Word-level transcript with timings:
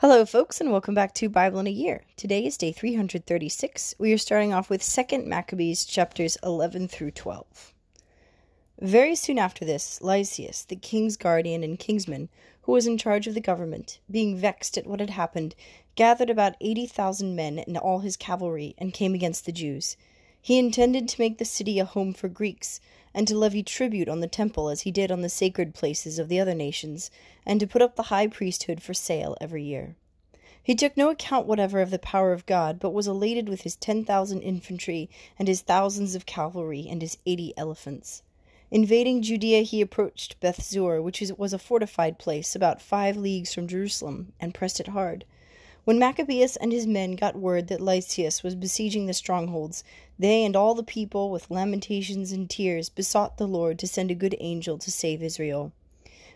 Hello, 0.00 0.24
folks, 0.24 0.62
and 0.62 0.72
welcome 0.72 0.94
back 0.94 1.12
to 1.16 1.28
Bible 1.28 1.58
in 1.58 1.66
a 1.66 1.70
Year. 1.70 2.04
Today 2.16 2.46
is 2.46 2.56
day 2.56 2.72
336. 2.72 3.96
We 3.98 4.14
are 4.14 4.16
starting 4.16 4.50
off 4.50 4.70
with 4.70 4.80
2nd 4.80 5.26
Maccabees 5.26 5.84
chapters 5.84 6.38
11 6.42 6.88
through 6.88 7.10
12. 7.10 7.74
Very 8.80 9.14
soon 9.14 9.38
after 9.38 9.66
this, 9.66 10.00
Lysias, 10.00 10.64
the 10.64 10.76
king's 10.76 11.18
guardian 11.18 11.62
and 11.62 11.78
kingsman, 11.78 12.30
who 12.62 12.72
was 12.72 12.86
in 12.86 12.96
charge 12.96 13.26
of 13.26 13.34
the 13.34 13.42
government, 13.42 14.00
being 14.10 14.38
vexed 14.38 14.78
at 14.78 14.86
what 14.86 15.00
had 15.00 15.10
happened, 15.10 15.54
gathered 15.96 16.30
about 16.30 16.56
80,000 16.62 17.36
men 17.36 17.58
and 17.58 17.76
all 17.76 17.98
his 17.98 18.16
cavalry 18.16 18.74
and 18.78 18.94
came 18.94 19.12
against 19.12 19.44
the 19.44 19.52
Jews. 19.52 19.98
He 20.42 20.58
intended 20.58 21.08
to 21.08 21.20
make 21.20 21.38
the 21.38 21.44
city 21.44 21.78
a 21.78 21.84
home 21.84 22.14
for 22.14 22.28
Greeks, 22.28 22.80
and 23.12 23.28
to 23.28 23.36
levy 23.36 23.62
tribute 23.62 24.08
on 24.08 24.20
the 24.20 24.26
temple 24.26 24.68
as 24.70 24.82
he 24.82 24.90
did 24.90 25.12
on 25.12 25.20
the 25.20 25.28
sacred 25.28 25.74
places 25.74 26.18
of 26.18 26.28
the 26.28 26.40
other 26.40 26.54
nations, 26.54 27.10
and 27.44 27.60
to 27.60 27.66
put 27.66 27.82
up 27.82 27.96
the 27.96 28.04
high 28.04 28.26
priesthood 28.26 28.82
for 28.82 28.94
sale 28.94 29.36
every 29.40 29.62
year. 29.62 29.96
He 30.62 30.74
took 30.74 30.96
no 30.96 31.10
account 31.10 31.46
whatever 31.46 31.80
of 31.80 31.90
the 31.90 31.98
power 31.98 32.32
of 32.32 32.46
God, 32.46 32.78
but 32.78 32.94
was 32.94 33.06
elated 33.06 33.48
with 33.48 33.62
his 33.62 33.76
ten 33.76 34.04
thousand 34.04 34.42
infantry, 34.42 35.10
and 35.38 35.48
his 35.48 35.60
thousands 35.60 36.14
of 36.14 36.26
cavalry, 36.26 36.86
and 36.88 37.02
his 37.02 37.18
eighty 37.26 37.52
elephants. 37.56 38.22
Invading 38.70 39.22
Judea, 39.22 39.62
he 39.62 39.80
approached 39.80 40.38
Bethzur, 40.40 41.02
which 41.02 41.20
was 41.36 41.52
a 41.52 41.58
fortified 41.58 42.18
place 42.18 42.54
about 42.54 42.80
five 42.80 43.16
leagues 43.16 43.52
from 43.52 43.66
Jerusalem, 43.66 44.32
and 44.38 44.54
pressed 44.54 44.80
it 44.80 44.88
hard. 44.88 45.24
When 45.84 45.98
Maccabeus 45.98 46.56
and 46.56 46.72
his 46.72 46.86
men 46.86 47.12
got 47.12 47.36
word 47.36 47.68
that 47.68 47.80
Lysias 47.80 48.42
was 48.42 48.54
besieging 48.54 49.06
the 49.06 49.14
strongholds, 49.14 49.82
they 50.18 50.44
and 50.44 50.54
all 50.54 50.74
the 50.74 50.82
people, 50.82 51.30
with 51.30 51.50
lamentations 51.50 52.32
and 52.32 52.50
tears, 52.50 52.90
besought 52.90 53.38
the 53.38 53.48
Lord 53.48 53.78
to 53.78 53.86
send 53.86 54.10
a 54.10 54.14
good 54.14 54.36
angel 54.40 54.76
to 54.76 54.90
save 54.90 55.22
Israel. 55.22 55.72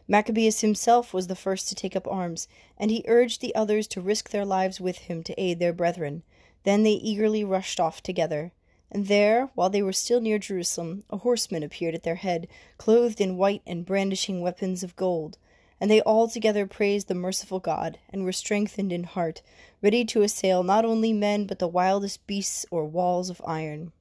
Maccabeus 0.09 0.61
himself 0.61 1.13
was 1.13 1.27
the 1.27 1.37
first 1.37 1.69
to 1.69 1.75
take 1.75 1.95
up 1.95 2.09
arms, 2.09 2.49
and 2.79 2.91
he 2.91 3.05
urged 3.07 3.41
the 3.41 3.55
others 3.55 3.87
to 3.89 4.01
risk 4.01 4.31
their 4.31 4.45
lives 4.47 4.81
with 4.81 4.99
him 4.99 5.23
to 5.23 5.41
aid 5.41 5.59
their 5.59 5.73
brethren. 5.73 6.23
Then 6.65 6.83
they 6.83 6.93
eagerly 6.93 7.45
rushed 7.45 7.79
off 7.79 8.03
together. 8.03 8.53
And 8.91 9.09
there, 9.09 9.51
while 9.55 9.71
they 9.71 9.83
were 9.83 9.93
still 9.93 10.21
near 10.21 10.39
Jerusalem, 10.39 11.05
a 11.11 11.19
horseman 11.19 11.63
appeared 11.63 11.95
at 11.95 12.03
their 12.03 12.15
head, 12.15 12.49
clothed 12.79 13.21
in 13.21 13.37
white 13.37 13.63
and 13.67 13.85
brandishing 13.85 14.41
weapons 14.41 14.83
of 14.83 14.97
gold. 14.97 15.37
And 15.81 15.91
they 15.91 16.01
all 16.03 16.29
together 16.29 16.67
praised 16.67 17.09
the 17.09 17.15
merciful 17.15 17.59
God, 17.59 17.99
and 18.11 18.25
were 18.25 18.33
strengthened 18.33 18.93
in 18.93 19.05
heart, 19.05 19.43
ready 19.83 20.05
to 20.05 20.23
assail 20.23 20.63
not 20.63 20.85
only 20.85 21.13
men, 21.13 21.47
but 21.47 21.59
the 21.59 21.67
wildest 21.67 22.27
beasts 22.27 22.65
or 22.71 22.85
walls 22.85 23.29
of 23.29 23.43
iron. 23.45 23.93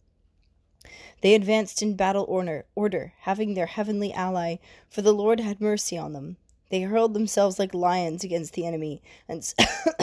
They 1.22 1.34
advanced 1.34 1.82
in 1.82 1.96
battle 1.96 2.26
order, 2.28 2.66
order, 2.76 3.14
having 3.22 3.54
their 3.54 3.66
heavenly 3.66 4.12
ally, 4.12 4.58
for 4.90 5.02
the 5.02 5.14
Lord 5.14 5.40
had 5.40 5.62
mercy 5.62 5.98
on 5.98 6.14
them. 6.14 6.38
They 6.70 6.82
hurled 6.82 7.14
themselves 7.14 7.58
like 7.58 7.74
lions 7.74 8.24
against 8.24 8.54
the 8.54 8.66
enemy, 8.66 9.02
and, 9.28 9.54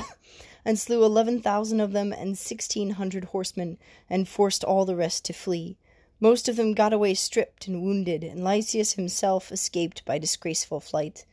and 0.65 0.79
slew 0.79 1.05
eleven 1.05 1.43
thousand 1.43 1.81
of 1.81 1.93
them 1.93 2.13
and 2.13 2.39
sixteen 2.39 2.91
hundred 2.91 3.25
horsemen, 3.25 3.77
and 4.09 4.27
forced 4.29 4.65
all 4.65 4.85
the 4.85 4.97
rest 4.97 5.25
to 5.27 5.33
flee. 5.33 5.77
Most 6.21 6.49
of 6.49 6.57
them 6.57 6.75
got 6.75 6.93
away 6.93 7.15
stripped 7.15 7.67
and 7.67 7.83
wounded, 7.83 8.25
and 8.25 8.43
Lysias 8.43 8.95
himself 8.95 9.53
escaped 9.53 10.05
by 10.05 10.19
disgraceful 10.19 10.81
flight. 10.81 11.25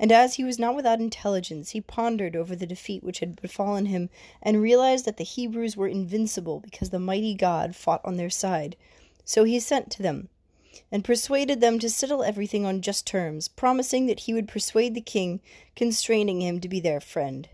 And 0.00 0.12
as 0.12 0.36
he 0.36 0.44
was 0.44 0.58
not 0.58 0.76
without 0.76 1.00
intelligence, 1.00 1.70
he 1.70 1.80
pondered 1.80 2.36
over 2.36 2.54
the 2.54 2.66
defeat 2.66 3.02
which 3.02 3.18
had 3.18 3.40
befallen 3.40 3.86
him, 3.86 4.10
and 4.40 4.62
realized 4.62 5.04
that 5.06 5.16
the 5.16 5.24
Hebrews 5.24 5.76
were 5.76 5.88
invincible 5.88 6.60
because 6.60 6.90
the 6.90 7.00
mighty 7.00 7.34
God 7.34 7.74
fought 7.74 8.00
on 8.04 8.16
their 8.16 8.30
side. 8.30 8.76
So 9.24 9.42
he 9.42 9.58
sent 9.58 9.90
to 9.90 10.02
them, 10.02 10.28
and 10.92 11.04
persuaded 11.04 11.60
them 11.60 11.78
to 11.80 11.90
settle 11.90 12.22
everything 12.22 12.64
on 12.64 12.80
just 12.80 13.06
terms, 13.06 13.48
promising 13.48 14.06
that 14.06 14.20
he 14.20 14.34
would 14.34 14.46
persuade 14.46 14.94
the 14.94 15.00
king, 15.00 15.40
constraining 15.74 16.40
him 16.40 16.60
to 16.60 16.68
be 16.68 16.78
their 16.78 17.00
friend. 17.00 17.48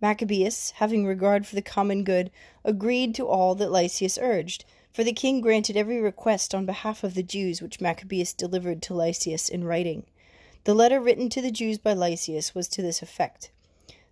Maccabeus, 0.00 0.72
having 0.72 1.06
regard 1.06 1.46
for 1.46 1.54
the 1.54 1.62
common 1.62 2.04
good, 2.04 2.30
agreed 2.62 3.14
to 3.14 3.26
all 3.26 3.54
that 3.54 3.72
Lysias 3.72 4.18
urged, 4.20 4.66
for 4.92 5.02
the 5.02 5.12
king 5.12 5.40
granted 5.40 5.76
every 5.76 6.00
request 6.00 6.54
on 6.54 6.66
behalf 6.66 7.02
of 7.02 7.14
the 7.14 7.22
Jews 7.22 7.62
which 7.62 7.80
Maccabeus 7.80 8.34
delivered 8.34 8.82
to 8.82 8.94
Lysias 8.94 9.48
in 9.48 9.64
writing. 9.64 10.04
The 10.66 10.74
letter 10.74 10.98
written 11.00 11.28
to 11.28 11.40
the 11.40 11.52
Jews 11.52 11.78
by 11.78 11.92
Lysias 11.92 12.52
was 12.52 12.66
to 12.66 12.82
this 12.82 13.00
effect 13.00 13.52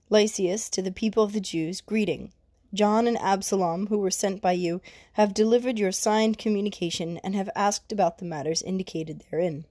Lysias, 0.09 0.69
to 0.71 0.83
the 0.83 0.93
people 0.93 1.25
of 1.25 1.33
the 1.33 1.41
Jews, 1.41 1.81
greeting. 1.81 2.31
John 2.73 3.09
and 3.09 3.19
Absalom, 3.19 3.89
who 3.89 3.99
were 3.99 4.13
sent 4.13 4.41
by 4.41 4.53
you, 4.53 4.81
have 5.15 5.35
delivered 5.35 5.81
your 5.81 5.91
signed 5.91 6.39
communication, 6.39 7.19
and 7.25 7.35
have 7.35 7.51
asked 7.57 7.91
about 7.91 8.19
the 8.19 8.25
matters 8.25 8.63
indicated 8.63 9.25
therein. 9.33 9.65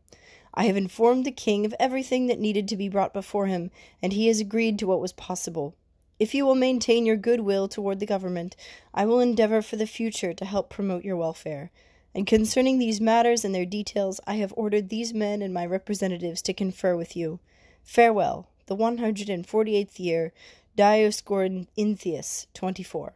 I 0.54 0.66
have 0.66 0.76
informed 0.76 1.24
the 1.24 1.32
king 1.32 1.66
of 1.66 1.74
everything 1.80 2.28
that 2.28 2.38
needed 2.38 2.68
to 2.68 2.76
be 2.76 2.90
brought 2.90 3.14
before 3.14 3.48
him, 3.48 3.72
and 4.02 4.12
he 4.12 4.28
has 4.28 4.42
agreed 4.42 4.78
to 4.80 4.88
what 4.88 5.00
was 5.00 5.14
possible. 5.14 5.76
If 6.20 6.36
you 6.36 6.46
will 6.46 6.54
maintain 6.54 7.06
your 7.06 7.16
good 7.16 7.40
will 7.40 7.70
toward 7.70 8.02
the 8.02 8.06
government, 8.06 8.58
I 8.94 9.06
will 9.06 9.22
endeavor 9.22 9.62
for 9.62 9.78
the 9.78 9.88
future 9.88 10.34
to 10.34 10.44
help 10.44 10.70
promote 10.70 11.06
your 11.06 11.16
welfare. 11.16 11.72
And 12.16 12.28
concerning 12.28 12.78
these 12.78 13.02
matters 13.02 13.44
and 13.44 13.56
their 13.56 13.66
details, 13.66 14.20
I 14.28 14.36
have 14.36 14.54
ordered 14.56 14.90
these 14.90 15.14
men 15.14 15.42
and 15.42 15.54
my 15.54 15.66
representatives 15.66 16.42
to 16.44 16.54
confer 16.54 16.96
with 16.96 17.16
you. 17.16 17.40
Farewell. 17.84 18.48
The 18.68 18.76
one 18.76 19.00
hundred 19.00 19.30
and 19.30 19.46
forty 19.46 19.76
eighth 19.76 20.00
year, 20.00 20.32
Dioscorinthius, 20.78 22.48
twenty 22.54 22.84
four. 22.84 23.14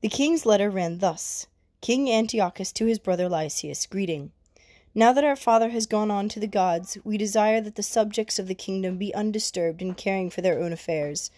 The 0.00 0.08
king's 0.08 0.44
letter 0.44 0.68
ran 0.70 0.98
thus 0.98 1.46
King 1.80 2.10
Antiochus 2.10 2.72
to 2.72 2.86
his 2.86 2.98
brother 2.98 3.28
Lysias, 3.28 3.86
greeting. 3.86 4.32
Now 4.92 5.12
that 5.12 5.22
our 5.22 5.36
father 5.36 5.68
has 5.68 5.86
gone 5.86 6.10
on 6.10 6.28
to 6.30 6.40
the 6.40 6.48
gods, 6.48 6.98
we 7.04 7.16
desire 7.16 7.60
that 7.60 7.76
the 7.76 7.82
subjects 7.82 8.40
of 8.40 8.48
the 8.48 8.56
kingdom 8.56 8.96
be 8.98 9.14
undisturbed 9.14 9.80
in 9.80 9.94
caring 9.94 10.30
for 10.30 10.40
their 10.40 10.58
own 10.58 10.72
affairs. 10.72 11.30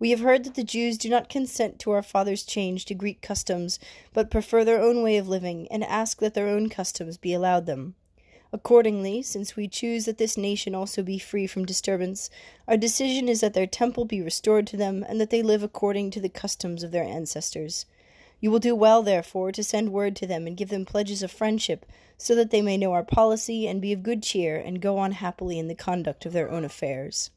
We 0.00 0.10
have 0.10 0.20
heard 0.20 0.44
that 0.44 0.54
the 0.54 0.62
Jews 0.62 0.96
do 0.96 1.08
not 1.08 1.28
consent 1.28 1.80
to 1.80 1.90
our 1.90 2.02
father's 2.02 2.44
change 2.44 2.84
to 2.84 2.94
Greek 2.94 3.20
customs, 3.20 3.80
but 4.12 4.30
prefer 4.30 4.64
their 4.64 4.80
own 4.80 5.02
way 5.02 5.16
of 5.16 5.28
living, 5.28 5.66
and 5.72 5.82
ask 5.82 6.20
that 6.20 6.34
their 6.34 6.46
own 6.46 6.68
customs 6.68 7.16
be 7.16 7.34
allowed 7.34 7.66
them. 7.66 7.96
Accordingly, 8.52 9.22
since 9.22 9.56
we 9.56 9.66
choose 9.66 10.04
that 10.04 10.18
this 10.18 10.36
nation 10.36 10.74
also 10.74 11.02
be 11.02 11.18
free 11.18 11.48
from 11.48 11.66
disturbance, 11.66 12.30
our 12.68 12.76
decision 12.76 13.28
is 13.28 13.40
that 13.40 13.54
their 13.54 13.66
temple 13.66 14.04
be 14.04 14.22
restored 14.22 14.68
to 14.68 14.76
them, 14.76 15.04
and 15.08 15.20
that 15.20 15.30
they 15.30 15.42
live 15.42 15.64
according 15.64 16.12
to 16.12 16.20
the 16.20 16.28
customs 16.28 16.84
of 16.84 16.92
their 16.92 17.04
ancestors. 17.04 17.84
You 18.40 18.52
will 18.52 18.60
do 18.60 18.76
well, 18.76 19.02
therefore, 19.02 19.50
to 19.50 19.64
send 19.64 19.92
word 19.92 20.14
to 20.16 20.26
them 20.28 20.46
and 20.46 20.56
give 20.56 20.68
them 20.68 20.84
pledges 20.84 21.24
of 21.24 21.32
friendship, 21.32 21.84
so 22.16 22.36
that 22.36 22.50
they 22.50 22.62
may 22.62 22.76
know 22.76 22.92
our 22.92 23.02
policy 23.02 23.66
and 23.66 23.82
be 23.82 23.92
of 23.92 24.04
good 24.04 24.22
cheer 24.22 24.56
and 24.56 24.80
go 24.80 24.96
on 24.96 25.10
happily 25.12 25.58
in 25.58 25.66
the 25.66 25.74
conduct 25.74 26.24
of 26.24 26.32
their 26.32 26.50
own 26.50 26.64
affairs. 26.64 27.30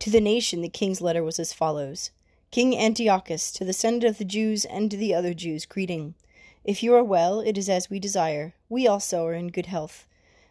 To 0.00 0.08
the 0.08 0.18
nation, 0.18 0.62
the 0.62 0.70
king's 0.70 1.02
letter 1.02 1.22
was 1.22 1.38
as 1.38 1.52
follows 1.52 2.10
King 2.50 2.74
Antiochus, 2.74 3.52
to 3.52 3.66
the 3.66 3.74
Senate 3.74 4.04
of 4.04 4.16
the 4.16 4.24
Jews 4.24 4.64
and 4.64 4.90
to 4.90 4.96
the 4.96 5.12
other 5.14 5.34
Jews, 5.34 5.66
greeting. 5.66 6.14
If 6.64 6.82
you 6.82 6.94
are 6.94 7.04
well, 7.04 7.40
it 7.40 7.58
is 7.58 7.68
as 7.68 7.90
we 7.90 8.00
desire. 8.00 8.54
We 8.70 8.88
also 8.88 9.26
are 9.26 9.34
in 9.34 9.48
good 9.48 9.66
health. 9.66 10.06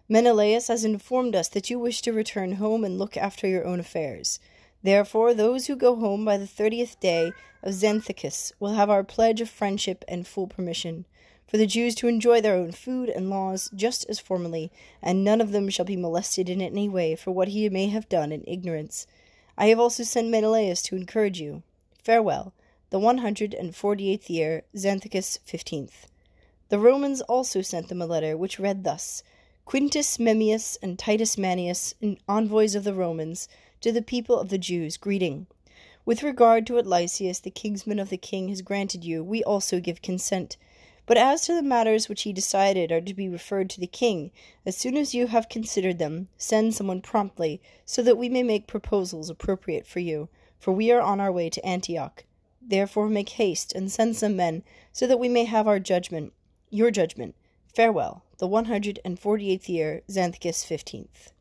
Menelaus 0.08 0.68
has 0.68 0.86
informed 0.86 1.36
us 1.36 1.48
that 1.50 1.68
you 1.68 1.80
wish 1.80 2.04
to 2.04 2.14
return 2.14 2.54
home 2.54 2.84
and 2.84 3.00
look 3.00 3.18
after 3.18 3.48
your 3.48 3.66
own 3.66 3.80
affairs. 3.80 4.40
Therefore, 4.84 5.34
those 5.34 5.66
who 5.66 5.76
go 5.76 5.96
home 5.96 6.24
by 6.24 6.38
the 6.38 6.46
thirtieth 6.46 7.00
day 7.00 7.32
of 7.64 7.74
Xanthicus 7.74 8.54
will 8.60 8.74
have 8.74 8.92
our 8.92 9.04
pledge 9.04 9.42
of 9.42 9.50
friendship 9.50 10.06
and 10.08 10.28
full 10.28 10.46
permission 10.46 11.06
for 11.48 11.58
the 11.58 11.66
Jews 11.66 11.96
to 11.96 12.08
enjoy 12.08 12.40
their 12.40 12.56
own 12.56 12.72
food 12.72 13.10
and 13.10 13.32
laws 13.32 13.72
just 13.76 14.08
as 14.08 14.20
formerly, 14.20 14.72
and 15.02 15.24
none 15.24 15.42
of 15.42 15.52
them 15.52 15.70
shall 15.70 15.86
be 15.86 15.96
molested 15.96 16.50
in 16.50 16.62
any 16.62 16.88
way 16.88 17.16
for 17.16 17.32
what 17.32 17.48
he 17.48 17.68
may 17.70 17.88
have 17.88 18.08
done 18.08 18.32
in 18.32 18.44
ignorance. 18.46 19.08
I 19.62 19.66
have 19.68 19.80
also 19.80 20.04
sent 20.04 20.30
Menelaus 20.30 20.82
to 20.84 20.96
encourage 20.96 21.42
you. 21.42 21.64
Farewell. 22.02 22.54
The 22.92 22.98
one 22.98 23.18
hundred 23.18 23.54
and 23.54 23.76
forty 23.76 24.10
eighth 24.10 24.30
year, 24.30 24.64
Xanthicus 24.74 25.38
fifteenth. 25.44 26.08
The 26.70 26.80
Romans 26.80 27.20
also 27.20 27.62
sent 27.62 27.90
them 27.90 28.02
a 28.02 28.06
letter, 28.06 28.38
which 28.38 28.58
read 28.58 28.86
thus 28.86 29.22
Quintus 29.66 30.18
Memmius 30.18 30.78
and 30.82 30.98
Titus 30.98 31.38
Manius, 31.38 31.94
envoys 32.28 32.74
of 32.74 32.86
the 32.86 32.94
Romans, 32.94 33.50
to 33.82 33.92
the 33.92 34.02
people 34.02 34.40
of 34.40 34.48
the 34.48 34.58
Jews, 34.58 34.96
greeting. 34.96 35.46
With 36.06 36.24
regard 36.24 36.66
to 36.68 36.76
what 36.76 36.88
Lysias, 36.88 37.42
the 37.42 37.52
kinsman 37.52 38.00
of 38.00 38.10
the 38.10 38.18
king, 38.18 38.48
has 38.48 38.62
granted 38.62 39.04
you, 39.04 39.26
we 39.26 39.44
also 39.44 39.82
give 39.82 40.02
consent. 40.02 40.56
But 41.10 41.18
as 41.18 41.42
to 41.48 41.56
the 41.56 41.64
matters 41.64 42.08
which 42.08 42.22
he 42.22 42.34
decided 42.34 42.92
are 42.92 43.02
to 43.02 43.14
be 43.16 43.28
referred 43.28 43.68
to 43.72 43.80
the 43.80 43.88
king, 43.88 44.30
as 44.64 44.78
soon 44.78 44.96
as 44.96 45.16
you 45.16 45.26
have 45.26 45.50
considered 45.50 45.98
them, 45.98 46.28
send 46.38 46.76
someone 46.76 47.02
promptly, 47.02 47.60
so 47.84 48.04
that 48.04 48.16
we 48.16 48.30
may 48.30 48.44
make 48.44 48.68
proposals 48.68 49.28
appropriate 49.28 49.88
for 49.88 50.02
you, 50.02 50.30
for 50.60 50.72
we 50.72 50.92
are 50.92 51.02
on 51.02 51.20
our 51.20 51.32
way 51.32 51.50
to 51.50 51.66
Antioch. 51.66 52.26
Therefore 52.62 53.10
make 53.10 53.30
haste, 53.30 53.74
and 53.74 53.92
send 53.92 54.18
some 54.18 54.36
men, 54.36 54.62
so 54.92 55.08
that 55.08 55.18
we 55.18 55.28
may 55.28 55.46
have 55.46 55.68
our 55.68 55.80
judgment, 55.80 56.32
your 56.70 56.92
judgment. 56.92 57.34
Farewell. 57.74 58.24
The 58.38 58.46
one 58.46 58.66
hundred 58.66 59.00
and 59.04 59.20
forty 59.20 59.50
eighth 59.50 59.68
year, 59.68 60.04
Xanthicus 60.12 60.64
fifteenth. 60.64 61.32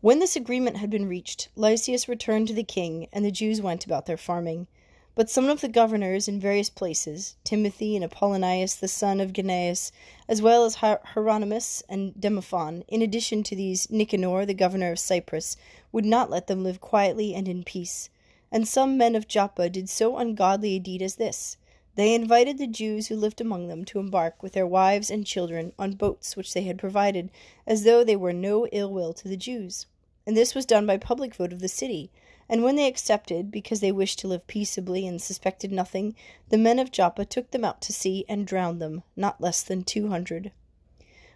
When 0.00 0.20
this 0.20 0.36
agreement 0.36 0.76
had 0.76 0.90
been 0.90 1.08
reached, 1.08 1.48
Lysias 1.56 2.08
returned 2.08 2.46
to 2.46 2.54
the 2.54 2.62
king, 2.62 3.08
and 3.12 3.24
the 3.24 3.32
Jews 3.32 3.60
went 3.60 3.84
about 3.84 4.06
their 4.06 4.16
farming. 4.16 4.68
But 5.16 5.30
some 5.30 5.48
of 5.48 5.62
the 5.62 5.68
governors 5.68 6.28
in 6.28 6.38
various 6.38 6.68
places, 6.68 7.36
Timothy 7.42 7.96
and 7.96 8.04
Apollonius 8.04 8.74
the 8.74 8.86
son 8.86 9.18
of 9.18 9.32
Gennaeus, 9.32 9.90
as 10.28 10.42
well 10.42 10.66
as 10.66 10.74
Hieronymus 10.74 11.82
and 11.88 12.12
Demophon, 12.20 12.84
in 12.86 13.00
addition 13.00 13.42
to 13.44 13.56
these 13.56 13.90
Nicanor 13.90 14.44
the 14.44 14.52
governor 14.52 14.92
of 14.92 14.98
Cyprus, 14.98 15.56
would 15.90 16.04
not 16.04 16.28
let 16.28 16.48
them 16.48 16.62
live 16.62 16.82
quietly 16.82 17.34
and 17.34 17.48
in 17.48 17.64
peace. 17.64 18.10
And 18.52 18.68
some 18.68 18.98
men 18.98 19.16
of 19.16 19.26
Joppa 19.26 19.70
did 19.70 19.88
so 19.88 20.18
ungodly 20.18 20.76
a 20.76 20.78
deed 20.78 21.00
as 21.00 21.14
this. 21.14 21.56
They 21.94 22.14
invited 22.14 22.58
the 22.58 22.66
Jews 22.66 23.06
who 23.06 23.16
lived 23.16 23.40
among 23.40 23.68
them 23.68 23.86
to 23.86 23.98
embark 23.98 24.42
with 24.42 24.52
their 24.52 24.66
wives 24.66 25.10
and 25.10 25.24
children 25.24 25.72
on 25.78 25.92
boats 25.92 26.36
which 26.36 26.52
they 26.52 26.64
had 26.64 26.78
provided, 26.78 27.30
as 27.66 27.84
though 27.84 28.04
they 28.04 28.16
were 28.16 28.34
no 28.34 28.66
ill 28.66 28.92
will 28.92 29.14
to 29.14 29.28
the 29.28 29.38
Jews. 29.38 29.86
And 30.26 30.36
this 30.36 30.54
was 30.54 30.66
done 30.66 30.84
by 30.84 30.98
public 30.98 31.34
vote 31.34 31.54
of 31.54 31.60
the 31.60 31.68
city 31.68 32.10
and 32.48 32.62
when 32.62 32.76
they 32.76 32.86
accepted, 32.86 33.50
because 33.50 33.80
they 33.80 33.92
wished 33.92 34.18
to 34.20 34.28
live 34.28 34.46
peaceably 34.46 35.06
and 35.06 35.20
suspected 35.20 35.72
nothing, 35.72 36.14
the 36.48 36.58
men 36.58 36.78
of 36.78 36.92
Joppa 36.92 37.24
took 37.24 37.50
them 37.50 37.64
out 37.64 37.80
to 37.82 37.92
sea 37.92 38.24
and 38.28 38.46
drowned 38.46 38.80
them, 38.80 39.02
not 39.16 39.40
less 39.40 39.62
than 39.62 39.82
two 39.82 40.08
hundred. 40.08 40.52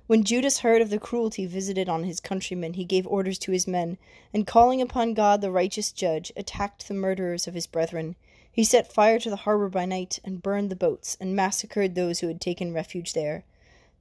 When 0.07 0.25
Judas 0.25 0.59
heard 0.59 0.83
of 0.83 0.91
the 0.91 0.99
cruelty 0.99 1.47
visited 1.47 1.89
on 1.89 2.03
his 2.03 2.19
countrymen, 2.19 2.75
he 2.75 2.85
gave 2.85 3.07
orders 3.07 3.39
to 3.41 3.53
his 3.53 3.69
men, 3.69 3.97
and 4.35 4.47
calling 4.47 4.83
upon 4.83 5.15
God 5.15 5.41
the 5.41 5.53
righteous 5.53 5.93
judge, 5.93 6.33
attacked 6.37 6.89
the 6.89 6.95
murderers 6.95 7.47
of 7.47 7.55
his 7.55 7.69
brethren. 7.69 8.17
He 8.51 8.65
set 8.65 8.93
fire 8.93 9.21
to 9.21 9.31
the 9.31 9.37
harbor 9.37 9.69
by 9.69 9.85
night, 9.85 10.19
and 10.25 10.43
burned 10.43 10.69
the 10.69 10.75
boats, 10.75 11.17
and 11.21 11.37
massacred 11.37 11.95
those 11.95 12.19
who 12.19 12.27
had 12.27 12.41
taken 12.41 12.75
refuge 12.75 13.12
there. 13.12 13.45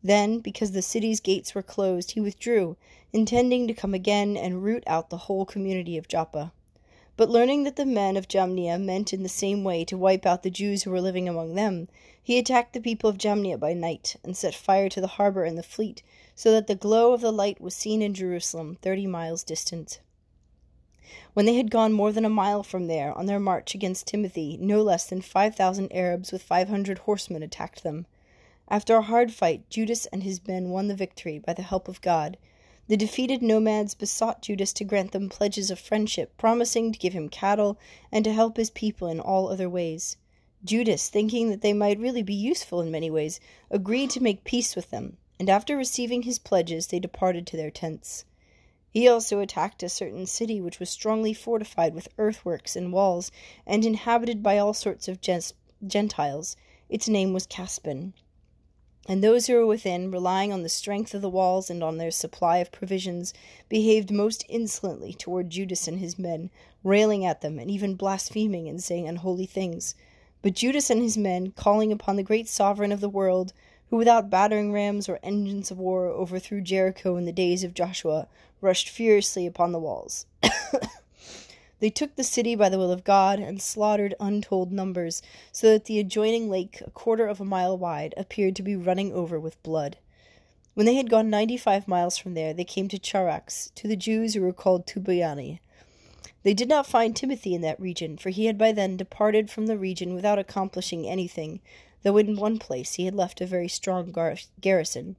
Then, 0.02 0.40
because 0.40 0.72
the 0.72 0.82
city's 0.82 1.20
gates 1.20 1.54
were 1.54 1.62
closed, 1.62 2.12
he 2.12 2.22
withdrew, 2.22 2.76
intending 3.14 3.68
to 3.68 3.74
come 3.76 3.94
again 3.94 4.36
and 4.36 4.64
root 4.64 4.84
out 4.88 5.12
the 5.12 5.18
whole 5.18 5.46
community 5.46 5.96
of 5.96 6.08
Joppa. 6.08 6.54
But 7.20 7.30
learning 7.30 7.66
that 7.66 7.76
the 7.76 7.86
men 7.86 8.16
of 8.16 8.30
Jamnia 8.30 8.80
meant 8.80 9.12
in 9.12 9.24
the 9.24 9.28
same 9.28 9.66
way 9.66 9.84
to 9.84 9.98
wipe 9.98 10.26
out 10.26 10.42
the 10.42 10.50
Jews 10.50 10.84
who 10.84 10.92
were 10.92 11.02
living 11.02 11.28
among 11.28 11.56
them, 11.56 11.90
he 12.24 12.40
attacked 12.40 12.72
the 12.72 12.80
people 12.80 13.10
of 13.10 13.18
Jamnia 13.18 13.60
by 13.60 13.74
night, 13.74 14.16
and 14.24 14.38
set 14.38 14.56
fire 14.56 14.88
to 14.88 15.02
the 15.02 15.08
harbor 15.08 15.44
and 15.44 15.58
the 15.58 15.62
fleet, 15.62 16.02
so 16.34 16.50
that 16.54 16.68
the 16.68 16.76
glow 16.76 17.12
of 17.12 17.20
the 17.20 17.34
light 17.34 17.60
was 17.60 17.76
seen 17.76 18.02
in 18.02 18.14
Jerusalem, 18.14 18.78
thirty 18.82 19.06
miles 19.06 19.44
distant. 19.44 20.00
When 21.34 21.46
they 21.46 21.56
had 21.56 21.70
gone 21.70 21.92
more 21.92 22.14
than 22.14 22.24
a 22.24 22.30
mile 22.30 22.64
from 22.64 22.88
there 22.88 23.12
on 23.12 23.26
their 23.26 23.38
march 23.38 23.76
against 23.76 24.08
Timothy, 24.08 24.56
no 24.56 24.82
less 24.82 25.06
than 25.06 25.20
five 25.20 25.56
thousand 25.58 25.92
Arabs 25.92 26.32
with 26.32 26.42
five 26.42 26.70
hundred 26.70 27.00
horsemen 27.00 27.44
attacked 27.44 27.84
them. 27.84 28.06
After 28.70 28.96
a 28.96 29.02
hard 29.02 29.34
fight, 29.34 29.70
Judas 29.70 30.06
and 30.06 30.24
his 30.24 30.48
men 30.48 30.70
won 30.70 30.88
the 30.88 30.96
victory 30.96 31.38
by 31.38 31.52
the 31.52 31.64
help 31.64 31.90
of 31.90 32.00
God, 32.00 32.38
the 32.90 32.98
defeated 32.98 33.44
nomads 33.44 33.94
besought 33.94 34.42
Judas 34.42 34.74
to 34.74 34.84
grant 34.84 35.12
them 35.12 35.30
pledges 35.30 35.70
of 35.70 35.80
friendship, 35.80 36.36
promising 36.38 36.92
to 36.92 36.98
give 36.98 37.14
him 37.14 37.30
cattle 37.30 37.78
and 38.12 38.26
to 38.26 38.34
help 38.34 38.58
his 38.58 38.72
people 38.72 39.08
in 39.08 39.20
all 39.20 39.48
other 39.48 39.70
ways. 39.70 40.18
Judas, 40.66 41.08
thinking 41.08 41.52
that 41.52 41.62
they 41.62 41.72
might 41.72 42.00
really 42.00 42.24
be 42.24 42.34
useful 42.34 42.82
in 42.82 42.90
many 42.90 43.12
ways, 43.12 43.40
agreed 43.70 44.10
to 44.10 44.24
make 44.24 44.44
peace 44.44 44.76
with 44.76 44.90
them, 44.90 45.18
and 45.40 45.52
after 45.52 45.78
receiving 45.78 46.24
his 46.24 46.40
pledges, 46.40 46.88
they 46.88 46.98
departed 46.98 47.46
to 47.46 47.58
their 47.58 47.70
tents. 47.70 48.26
He 48.90 49.08
also 49.08 49.40
attacked 49.40 49.84
a 49.84 49.88
certain 49.88 50.26
city 50.26 50.60
which 50.60 50.80
was 50.80 50.90
strongly 50.90 51.36
fortified 51.36 51.94
with 51.94 52.10
earthworks 52.18 52.76
and 52.76 52.92
walls, 52.92 53.32
and 53.68 53.86
inhabited 53.86 54.42
by 54.42 54.58
all 54.58 54.74
sorts 54.74 55.08
of 55.08 55.22
Gentiles. 55.86 56.56
Its 56.90 57.08
name 57.08 57.34
was 57.34 57.46
Caspin. 57.46 58.14
And 59.08 59.24
those 59.24 59.48
who 59.48 59.54
were 59.54 59.66
within, 59.66 60.12
relying 60.12 60.54
on 60.54 60.62
the 60.62 60.70
strength 60.70 61.14
of 61.14 61.22
the 61.22 61.30
walls 61.30 61.70
and 61.70 61.84
on 61.84 61.98
their 61.98 62.12
supply 62.12 62.58
of 62.58 62.72
provisions, 62.72 63.34
behaved 63.68 64.12
most 64.12 64.46
insolently 64.50 65.14
toward 65.14 65.50
Judas 65.50 65.88
and 65.88 66.00
his 66.00 66.20
men, 66.20 66.50
railing 66.84 67.26
at 67.26 67.42
them, 67.42 67.58
and 67.58 67.72
even 67.72 67.96
blaspheming 67.96 68.68
and 68.68 68.84
saying 68.84 69.08
unholy 69.08 69.46
things. 69.46 69.96
But 70.42 70.54
Judas 70.54 70.90
and 70.90 71.02
his 71.02 71.18
men, 71.18 71.52
calling 71.52 71.92
upon 71.92 72.16
the 72.16 72.24
great 72.24 72.48
sovereign 72.48 72.92
of 72.92 73.02
the 73.02 73.10
world, 73.10 73.54
who 73.90 73.98
without 73.98 74.30
battering 74.30 74.72
rams 74.72 75.10
or 75.10 75.20
engines 75.24 75.72
of 75.72 75.80
war 75.80 76.08
overthrew 76.08 76.62
Jericho 76.62 77.18
in 77.18 77.26
the 77.26 77.32
days 77.32 77.64
of 77.64 77.74
Joshua, 77.74 78.28
rushed 78.62 78.90
furiously 78.90 79.46
upon 79.46 79.72
the 79.72 79.80
walls. 79.80 80.26
They 81.80 81.90
took 81.90 82.16
the 82.16 82.24
city 82.24 82.56
by 82.56 82.70
the 82.70 82.78
will 82.78 82.92
of 82.92 83.04
God, 83.04 83.40
and 83.40 83.62
slaughtered 83.62 84.14
untold 84.20 84.72
numbers, 84.72 85.22
so 85.52 85.72
that 85.72 85.86
the 85.86 86.00
adjoining 86.00 86.50
lake, 86.50 86.82
a 86.86 86.92
quarter 86.92 87.26
of 87.26 87.40
a 87.40 87.46
mile 87.46 87.78
wide, 87.78 88.14
appeared 88.18 88.56
to 88.58 88.64
be 88.64 88.76
running 88.76 89.14
over 89.14 89.40
with 89.40 89.64
blood. 89.64 89.98
When 90.74 90.86
they 90.86 90.96
had 90.96 91.10
gone 91.10 91.30
ninety 91.30 91.58
five 91.58 91.88
miles 91.88 92.18
from 92.18 92.34
there, 92.34 92.54
they 92.54 92.64
came 92.64 92.88
to 92.90 93.00
Charax, 93.00 93.74
to 93.76 93.88
the 93.88 93.96
Jews 93.96 94.34
who 94.34 94.42
were 94.42 94.54
called 94.54 94.86
Tubiani. 94.86 95.60
They 96.44 96.54
did 96.54 96.70
not 96.70 96.88
find 96.88 97.16
Timothy 97.16 97.54
in 97.54 97.62
that 97.62 97.80
region, 97.80 98.18
for 98.18 98.30
he 98.30 98.46
had 98.46 98.58
by 98.58 98.72
then 98.72 98.96
departed 98.96 99.50
from 99.50 99.68
the 99.68 99.78
region 99.78 100.14
without 100.14 100.40
accomplishing 100.40 101.08
anything, 101.08 101.60
though 102.04 102.18
in 102.18 102.38
one 102.38 102.60
place 102.60 102.94
he 102.94 103.06
had 103.06 103.16
left 103.16 103.42
a 103.42 103.46
very 103.46 103.68
strong 103.68 104.12
gar- 104.12 104.38
garrison. 104.62 105.18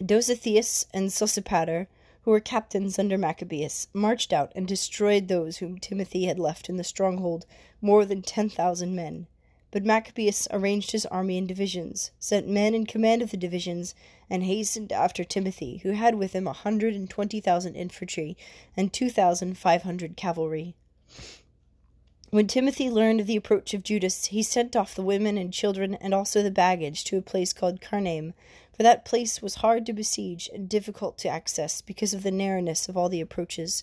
Dositheus 0.00 0.86
and 0.94 1.08
Sosipater, 1.08 1.88
who 2.22 2.30
were 2.30 2.40
captains 2.40 2.98
under 2.98 3.16
Maccabeus, 3.16 3.88
marched 3.92 4.32
out 4.32 4.52
and 4.54 4.68
destroyed 4.68 5.28
those 5.28 5.58
whom 5.58 5.78
Timothy 5.78 6.26
had 6.26 6.38
left 6.38 6.68
in 6.68 6.76
the 6.76 6.84
stronghold, 6.84 7.46
more 7.80 8.04
than 8.04 8.22
ten 8.22 8.48
thousand 8.48 8.94
men. 8.94 9.26
But 9.70 9.84
Maccabeus 9.84 10.48
arranged 10.50 10.90
his 10.90 11.06
army 11.06 11.38
in 11.38 11.46
divisions, 11.46 12.10
sent 12.18 12.48
men 12.48 12.74
in 12.74 12.86
command 12.86 13.22
of 13.22 13.30
the 13.30 13.36
divisions, 13.36 13.94
and 14.28 14.42
hastened 14.42 14.92
after 14.92 15.22
Timothy, 15.22 15.78
who 15.78 15.92
had 15.92 16.16
with 16.16 16.32
him 16.32 16.46
a 16.46 16.52
hundred 16.52 16.94
and 16.94 17.08
twenty 17.08 17.40
thousand 17.40 17.76
infantry 17.76 18.36
and 18.76 18.92
two 18.92 19.10
thousand 19.10 19.56
five 19.56 19.82
hundred 19.82 20.16
cavalry. 20.16 20.74
When 22.32 22.46
Timothy 22.46 22.88
learned 22.88 23.20
of 23.20 23.26
the 23.26 23.34
approach 23.34 23.74
of 23.74 23.82
Judas, 23.82 24.26
he 24.26 24.44
sent 24.44 24.76
off 24.76 24.94
the 24.94 25.02
women 25.02 25.36
and 25.36 25.52
children 25.52 25.96
and 25.96 26.14
also 26.14 26.44
the 26.44 26.50
baggage 26.52 27.02
to 27.04 27.18
a 27.18 27.22
place 27.22 27.52
called 27.52 27.80
Carnaim, 27.80 28.34
for 28.72 28.84
that 28.84 29.04
place 29.04 29.42
was 29.42 29.56
hard 29.56 29.84
to 29.86 29.92
besiege 29.92 30.48
and 30.54 30.68
difficult 30.68 31.18
to 31.18 31.28
access 31.28 31.80
because 31.80 32.14
of 32.14 32.22
the 32.22 32.30
narrowness 32.30 32.88
of 32.88 32.96
all 32.96 33.08
the 33.08 33.20
approaches. 33.20 33.82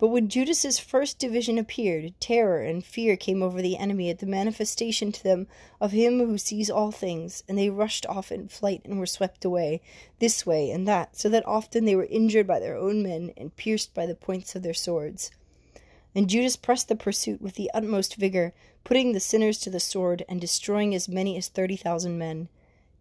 But 0.00 0.08
when 0.08 0.28
Judas's 0.28 0.80
first 0.80 1.20
division 1.20 1.58
appeared, 1.58 2.12
terror 2.18 2.60
and 2.60 2.84
fear 2.84 3.16
came 3.16 3.40
over 3.40 3.62
the 3.62 3.78
enemy 3.78 4.10
at 4.10 4.18
the 4.18 4.26
manifestation 4.26 5.12
to 5.12 5.22
them 5.22 5.46
of 5.80 5.92
him 5.92 6.18
who 6.18 6.38
sees 6.38 6.68
all 6.68 6.90
things, 6.90 7.44
and 7.48 7.56
they 7.56 7.70
rushed 7.70 8.04
off 8.06 8.32
in 8.32 8.48
flight 8.48 8.82
and 8.84 8.98
were 8.98 9.06
swept 9.06 9.44
away, 9.44 9.80
this 10.18 10.44
way 10.44 10.72
and 10.72 10.88
that, 10.88 11.16
so 11.16 11.28
that 11.28 11.46
often 11.46 11.84
they 11.84 11.94
were 11.94 12.06
injured 12.06 12.48
by 12.48 12.58
their 12.58 12.76
own 12.76 13.00
men 13.00 13.32
and 13.36 13.56
pierced 13.56 13.94
by 13.94 14.06
the 14.06 14.16
points 14.16 14.56
of 14.56 14.64
their 14.64 14.74
swords. 14.74 15.30
And 16.16 16.30
Judas 16.30 16.56
pressed 16.56 16.88
the 16.88 16.96
pursuit 16.96 17.42
with 17.42 17.56
the 17.56 17.70
utmost 17.74 18.16
vigor, 18.16 18.54
putting 18.84 19.12
the 19.12 19.20
sinners 19.20 19.58
to 19.58 19.68
the 19.68 19.78
sword 19.78 20.24
and 20.30 20.40
destroying 20.40 20.94
as 20.94 21.10
many 21.10 21.36
as 21.36 21.48
thirty 21.48 21.76
thousand 21.76 22.16
men. 22.16 22.48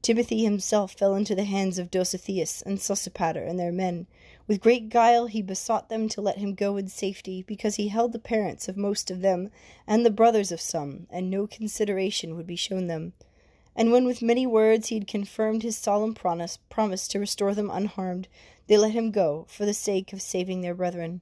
Timothy 0.01 0.43
himself 0.43 0.91
fell 0.91 1.15
into 1.15 1.33
the 1.33 1.45
hands 1.45 1.79
of 1.79 1.89
Dositheus 1.89 2.61
and 2.63 2.77
Sosipater 2.77 3.47
and 3.47 3.57
their 3.57 3.71
men. 3.71 4.07
With 4.47 4.59
great 4.59 4.89
guile 4.89 5.27
he 5.27 5.41
besought 5.41 5.87
them 5.87 6.09
to 6.09 6.21
let 6.21 6.39
him 6.39 6.55
go 6.55 6.75
in 6.75 6.89
safety, 6.89 7.41
because 7.41 7.75
he 7.75 7.87
held 7.87 8.11
the 8.11 8.19
parents 8.19 8.67
of 8.67 8.75
most 8.75 9.09
of 9.09 9.21
them, 9.21 9.49
and 9.87 10.05
the 10.05 10.11
brothers 10.11 10.51
of 10.51 10.59
some, 10.59 11.07
and 11.09 11.29
no 11.29 11.47
consideration 11.47 12.35
would 12.35 12.45
be 12.45 12.57
shown 12.57 12.87
them. 12.87 13.13
And 13.77 13.93
when 13.93 14.03
with 14.03 14.21
many 14.21 14.45
words 14.45 14.89
he 14.89 14.95
had 14.95 15.07
confirmed 15.07 15.63
his 15.63 15.77
solemn 15.77 16.15
promise, 16.15 16.59
promise 16.69 17.07
to 17.07 17.19
restore 17.19 17.55
them 17.55 17.71
unharmed, 17.71 18.27
they 18.67 18.75
let 18.75 18.91
him 18.91 19.11
go, 19.11 19.45
for 19.47 19.65
the 19.65 19.73
sake 19.73 20.11
of 20.11 20.21
saving 20.21 20.59
their 20.59 20.75
brethren. 20.75 21.21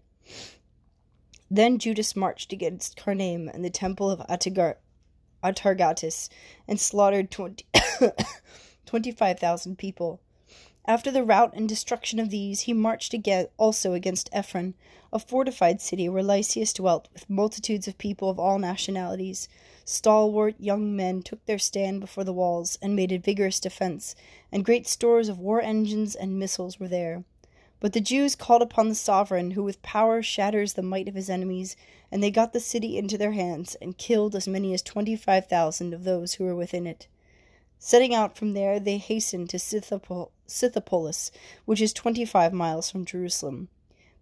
Then 1.55 1.77
Judas 1.77 2.15
marched 2.15 2.51
against 2.51 2.98
Carnaim 2.98 3.48
and 3.48 3.63
the 3.63 3.69
temple 3.69 4.10
of 4.10 4.25
Atargatis, 4.27 6.27
and 6.67 6.79
slaughtered 6.79 7.29
twenty. 7.29 7.67
25,000 8.88 9.77
people. 9.77 10.19
After 10.88 11.12
the 11.12 11.24
rout 11.24 11.53
and 11.53 11.69
destruction 11.69 12.19
of 12.19 12.31
these, 12.31 12.62
he 12.62 12.74
marched 12.74 13.13
again 13.13 13.50
also 13.57 13.93
against 13.93 14.31
Ephron, 14.33 14.74
a 15.12 15.19
fortified 15.19 15.79
city 15.79 16.10
where 16.10 16.24
Lysias 16.24 16.74
dwelt, 16.74 17.07
with 17.13 17.29
multitudes 17.29 17.88
of 17.88 18.00
people 18.00 18.31
of 18.31 18.39
all 18.39 18.57
nationalities. 18.57 19.48
Stalwart 19.86 20.60
young 20.60 20.95
men 20.95 21.22
took 21.22 21.45
their 21.45 21.60
stand 21.60 22.00
before 22.00 22.24
the 22.24 22.33
walls 22.33 22.79
and 22.81 22.95
made 22.95 23.12
a 23.12 23.19
vigorous 23.19 23.60
defense, 23.60 24.15
and 24.51 24.65
great 24.65 24.88
stores 24.88 25.29
of 25.29 25.38
war 25.38 25.62
engines 25.62 26.15
and 26.15 26.39
missiles 26.39 26.79
were 26.79 26.88
there. 26.88 27.24
But 27.83 27.91
the 27.91 27.99
Jews 27.99 28.37
called 28.37 28.61
upon 28.61 28.87
the 28.87 28.95
sovereign, 28.95 29.51
who 29.51 29.63
with 29.63 29.81
power 29.81 30.23
shatters 30.23 30.71
the 30.71 30.81
might 30.81 31.09
of 31.09 31.15
his 31.15 31.29
enemies, 31.29 31.75
and 32.09 32.23
they 32.23 32.31
got 32.31 32.53
the 32.53 32.61
city 32.61 32.97
into 32.97 33.17
their 33.17 33.33
hands, 33.33 33.75
and 33.81 33.97
killed 33.97 34.37
as 34.37 34.47
many 34.47 34.73
as 34.73 34.81
twenty 34.81 35.17
five 35.17 35.47
thousand 35.47 35.93
of 35.93 36.05
those 36.05 36.35
who 36.35 36.45
were 36.45 36.55
within 36.55 36.87
it. 36.87 37.07
Setting 37.79 38.15
out 38.15 38.37
from 38.37 38.53
there, 38.53 38.79
they 38.79 38.99
hastened 38.99 39.49
to 39.49 39.57
Scythopolis, 39.57 41.31
which 41.65 41.81
is 41.81 41.91
twenty 41.91 42.23
five 42.23 42.53
miles 42.53 42.89
from 42.89 43.03
Jerusalem. 43.03 43.67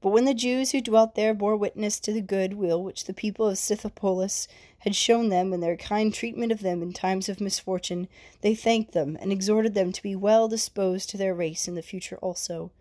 But 0.01 0.09
when 0.09 0.25
the 0.25 0.33
Jews 0.33 0.71
who 0.71 0.81
dwelt 0.81 1.13
there 1.13 1.35
bore 1.35 1.55
witness 1.55 1.99
to 1.99 2.11
the 2.11 2.19
good 2.19 2.55
will 2.55 2.83
which 2.83 3.03
the 3.03 3.13
people 3.13 3.47
of 3.47 3.59
Scythopolis 3.59 4.47
had 4.79 4.95
shown 4.95 5.29
them 5.29 5.53
and 5.53 5.61
their 5.61 5.77
kind 5.77 6.11
treatment 6.11 6.51
of 6.51 6.61
them 6.61 6.81
in 6.81 6.93
times 6.93 7.29
of 7.29 7.39
misfortune, 7.39 8.07
they 8.41 8.55
thanked 8.55 8.93
them 8.93 9.19
and 9.21 9.31
exhorted 9.31 9.75
them 9.75 9.91
to 9.91 10.01
be 10.01 10.15
well 10.15 10.47
disposed 10.47 11.11
to 11.11 11.17
their 11.17 11.35
race 11.35 11.67
in 11.67 11.75
the 11.75 11.83
future 11.83 12.17
also. 12.23 12.71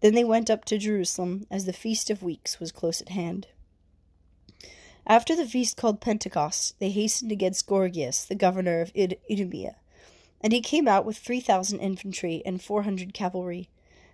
Then 0.00 0.14
they 0.14 0.24
went 0.24 0.50
up 0.50 0.64
to 0.66 0.78
Jerusalem, 0.78 1.46
as 1.50 1.66
the 1.66 1.72
feast 1.72 2.10
of 2.10 2.22
weeks 2.22 2.58
was 2.58 2.72
close 2.72 3.00
at 3.00 3.10
hand. 3.10 3.48
After 5.06 5.34
the 5.34 5.46
feast 5.46 5.76
called 5.76 6.00
Pentecost, 6.00 6.78
they 6.78 6.90
hastened 6.90 7.32
against 7.32 7.66
Gorgias, 7.66 8.24
the 8.24 8.34
governor 8.34 8.80
of 8.80 8.92
Idumea, 8.96 9.76
and 10.40 10.52
he 10.52 10.60
came 10.60 10.88
out 10.88 11.04
with 11.04 11.18
three 11.18 11.40
thousand 11.40 11.80
infantry 11.80 12.42
and 12.46 12.62
four 12.62 12.82
hundred 12.82 13.12
cavalry. 13.12 13.68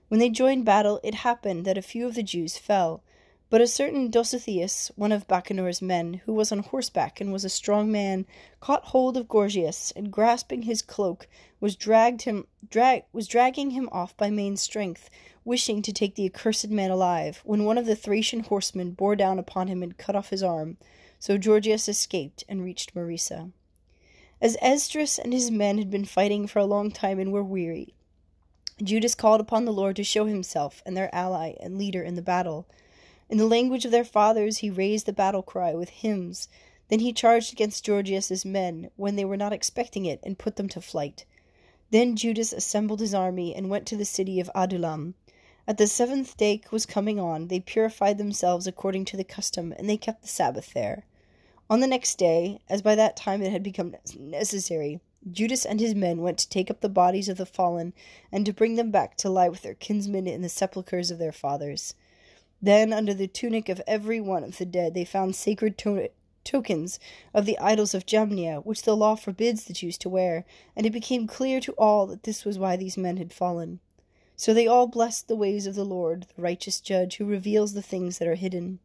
When 0.09 0.21
they 0.21 0.31
joined 0.31 0.65
battle, 0.65 1.01
it 1.03 1.17
happened 1.17 1.65
that 1.65 1.79
a 1.79 1.83
few 1.83 2.07
of 2.07 2.15
the 2.15 2.23
Jews 2.23 2.57
fell, 2.57 3.03
but 3.49 3.61
a 3.61 3.67
certain 3.67 4.11
Dositheus, 4.11 4.91
one 4.97 5.13
of 5.13 5.29
Bacenor's 5.29 5.81
men, 5.81 6.21
who 6.25 6.33
was 6.33 6.51
on 6.51 6.59
horseback 6.61 7.21
and 7.21 7.33
was 7.33 7.45
a 7.45 7.49
strong 7.49 7.93
man, 7.93 8.27
caught 8.59 8.87
hold 8.87 9.17
of 9.17 9.29
Gorgias, 9.29 9.93
and 9.95 10.11
grasping 10.11 10.63
his 10.63 10.83
cloak, 10.83 11.29
was 11.61 11.77
dragged 11.77 12.23
him 12.23 12.47
drag, 12.69 13.05
was 13.13 13.29
dragging 13.29 13.71
him 13.71 13.89
off 13.93 14.17
by 14.17 14.31
main 14.31 14.57
strength, 14.57 15.09
wishing 15.45 15.81
to 15.83 15.93
take 15.93 16.17
the 16.17 16.27
accursed 16.27 16.71
man 16.71 16.91
alive, 16.91 17.41
when 17.45 17.65
one 17.65 17.79
of 17.79 17.87
the 17.87 17.95
Thracian 17.95 18.41
horsemen 18.41 18.91
bore 18.91 19.15
down 19.15 19.39
upon 19.39 19.69
him 19.69 19.83
and 19.83 19.97
cut 19.97 20.17
off 20.17 20.31
his 20.31 20.43
arm. 20.43 20.77
So 21.21 21.39
Gorgias 21.39 21.89
escaped 21.89 22.43
and 22.49 22.65
reached 22.65 22.95
Marisa. 22.95 23.53
As 24.41 24.57
Esdris 24.61 25.19
and 25.19 25.33
his 25.33 25.51
men 25.51 25.79
had 25.79 25.91
been 25.91 26.05
fighting 26.05 26.47
for 26.47 26.59
a 26.59 26.67
long 26.67 26.91
time 26.91 27.21
and 27.21 27.33
were 27.33 27.45
weary, 27.45 27.95
Judas 28.83 29.15
called 29.15 29.41
upon 29.41 29.65
the 29.65 29.73
Lord 29.73 29.97
to 29.97 30.05
show 30.05 30.27
himself 30.27 30.83
and 30.85 30.97
their 30.97 31.15
ally 31.15 31.55
and 31.61 31.79
leader 31.79 32.03
in 32.03 32.17
the 32.17 32.23
battle. 32.23 32.67
In 33.29 33.39
the 33.39 33.47
language 33.47 33.85
of 33.85 33.91
their 33.91 34.05
fathers, 34.05 34.59
he 34.59 34.71
raised 34.71 35.07
the 35.07 35.13
battle 35.13 35.43
cry 35.43 35.75
with 35.75 35.89
hymns. 35.89 36.49
Then 36.89 37.01
he 37.01 37.13
charged 37.13 37.53
against 37.53 37.85
Gorgias's 37.85 38.45
men 38.45 38.91
when 38.95 39.17
they 39.17 39.25
were 39.25 39.37
not 39.37 39.53
expecting 39.53 40.07
it, 40.07 40.21
and 40.23 40.39
put 40.39 40.55
them 40.55 40.69
to 40.69 40.81
flight. 40.81 41.25
Then 41.91 42.15
Judas 42.15 42.53
assembled 42.53 43.01
his 43.01 43.15
army 43.15 43.55
and 43.55 43.69
went 43.69 43.87
to 43.87 43.97
the 43.97 44.05
city 44.05 44.39
of 44.39 44.51
Adullam. 44.55 45.15
At 45.67 45.79
the 45.79 45.89
seventh 45.89 46.37
day 46.37 46.61
was 46.71 46.87
coming 46.87 47.19
on, 47.19 47.49
they 47.49 47.59
purified 47.59 48.19
themselves 48.19 48.69
according 48.69 49.05
to 49.07 49.17
the 49.17 49.25
custom, 49.25 49.73
and 49.77 49.89
they 49.89 49.97
kept 49.97 50.23
the 50.23 50.29
Sabbath 50.29 50.73
there. 50.73 51.05
On 51.69 51.81
the 51.81 51.89
next 51.89 52.19
day, 52.19 52.61
as 52.69 52.81
by 52.81 52.95
that 52.95 53.17
time 53.17 53.43
it 53.43 53.51
had 53.51 53.65
become 53.65 53.97
necessary, 54.17 55.01
Judas 55.29 55.67
and 55.67 55.81
his 55.81 55.97
men 55.97 56.21
went 56.21 56.39
to 56.39 56.49
take 56.49 56.71
up 56.71 56.81
the 56.81 56.89
bodies 56.89 57.29
of 57.29 57.39
the 57.39 57.47
fallen, 57.47 57.93
and 58.31 58.47
to 58.47 58.53
bring 58.53 58.77
them 58.77 58.93
back 58.93 59.17
to 59.17 59.29
lie 59.29 59.49
with 59.49 59.63
their 59.63 59.75
kinsmen 59.75 60.29
in 60.29 60.43
the 60.43 60.49
sepulchres 60.49 61.11
of 61.11 61.19
their 61.19 61.33
fathers. 61.33 61.95
Then, 62.63 62.93
under 62.93 63.15
the 63.15 63.29
tunic 63.29 63.69
of 63.69 63.83
every 63.87 64.21
one 64.21 64.43
of 64.43 64.59
the 64.59 64.65
dead, 64.65 64.95
they 64.95 65.05
found 65.05 65.37
sacred 65.37 65.77
to- 65.79 66.11
tokens 66.43 66.99
of 67.35 67.45
the 67.45 67.59
idols 67.59 67.95
of 67.95 68.07
Jamnia, 68.07 68.65
which 68.65 68.83
the 68.83 68.97
law 68.97 69.15
forbids 69.15 69.65
the 69.65 69.73
Jews 69.73 69.99
to 69.99 70.09
wear, 70.09 70.45
and 70.75 70.87
it 70.87 70.91
became 70.91 71.27
clear 71.27 71.61
to 71.61 71.73
all 71.73 72.07
that 72.07 72.23
this 72.23 72.45
was 72.45 72.59
why 72.59 72.77
these 72.77 72.97
men 72.97 73.19
had 73.19 73.33
fallen. 73.33 73.81
So 74.37 74.55
they 74.55 74.67
all 74.67 74.87
blessed 74.87 75.29
the 75.29 75.37
ways 75.37 75.67
of 75.67 75.75
the 75.75 75.85
Lord, 75.85 76.27
the 76.35 76.43
righteous 76.43 76.81
judge, 76.81 77.17
who 77.17 77.25
reveals 77.25 77.75
the 77.75 77.83
things 77.83 78.19
that 78.19 78.29
are 78.29 78.37
hidden. 78.37 78.79